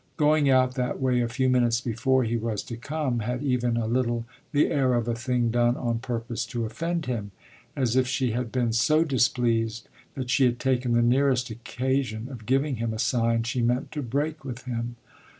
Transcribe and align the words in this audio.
Going 0.17 0.49
out 0.49 0.73
that 0.73 0.99
way 0.99 1.21
a 1.21 1.29
few 1.29 1.47
minutes 1.47 1.79
before 1.79 2.23
he 2.23 2.35
was 2.35 2.63
to 2.63 2.75
come 2.75 3.19
had 3.19 3.43
even 3.43 3.77
a 3.77 3.85
little 3.85 4.25
the 4.51 4.71
air 4.71 4.95
of 4.95 5.07
a 5.07 5.13
thing 5.13 5.51
done 5.51 5.77
on 5.77 5.99
purpose 5.99 6.43
to 6.47 6.65
offend 6.65 7.05
him; 7.05 7.29
as 7.75 7.95
if 7.95 8.07
she 8.07 8.31
had 8.31 8.51
been 8.51 8.73
so 8.73 9.03
displeased 9.03 9.87
that 10.15 10.31
she 10.31 10.45
had 10.45 10.57
taken 10.59 10.93
the 10.93 11.03
nearest 11.03 11.51
occasion 11.51 12.29
of 12.31 12.47
giving 12.47 12.77
him 12.77 12.95
a 12.95 12.97
sign 12.97 13.43
she 13.43 13.61
meant 13.61 13.91
to 13.91 14.01
break 14.01 14.43
with 14.43 14.63
him. 14.63 14.95